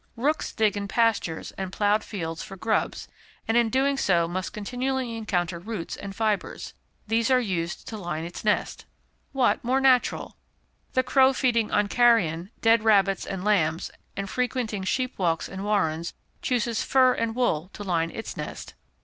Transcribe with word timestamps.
Rooks 0.15 0.51
dig 0.51 0.75
in 0.75 0.87
pastures 0.87 1.51
and 1.59 1.71
ploughed 1.71 2.03
fields 2.03 2.41
for 2.41 2.57
grubs, 2.57 3.07
and 3.47 3.55
in 3.55 3.69
doing 3.69 3.97
so 3.97 4.27
must 4.27 4.51
continually 4.51 5.15
encounter 5.15 5.59
roots 5.59 5.95
and 5.95 6.15
fibres. 6.15 6.73
These 7.05 7.29
are 7.29 7.39
used 7.39 7.87
to 7.89 7.97
line 7.97 8.23
its 8.23 8.43
nest. 8.43 8.87
What 9.31 9.63
more 9.63 9.79
natural! 9.79 10.37
The 10.93 11.03
crow 11.03 11.33
feeding 11.33 11.69
on 11.69 11.87
carrion, 11.87 12.49
dead 12.61 12.81
rabbits, 12.83 13.27
and 13.27 13.43
lambs, 13.45 13.91
and 14.17 14.27
frequenting 14.27 14.85
sheep 14.85 15.19
walks 15.19 15.47
and 15.47 15.63
warrens, 15.63 16.15
chooses 16.41 16.81
fur 16.83 17.13
and 17.13 17.35
wool 17.35 17.69
to 17.73 17.83
line 17.83 18.09
its 18.09 18.35
nest. 18.35 18.73